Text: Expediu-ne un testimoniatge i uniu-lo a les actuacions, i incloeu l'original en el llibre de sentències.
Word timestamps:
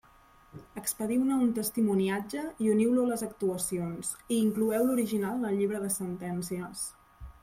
Expediu-ne 0.79 1.35
un 1.41 1.49
testimoniatge 1.57 2.45
i 2.67 2.71
uniu-lo 2.75 3.03
a 3.03 3.09
les 3.09 3.23
actuacions, 3.27 4.09
i 4.37 4.39
incloeu 4.47 4.87
l'original 4.87 5.37
en 5.41 5.47
el 5.51 5.61
llibre 5.61 5.83
de 5.85 5.91
sentències. 5.97 6.83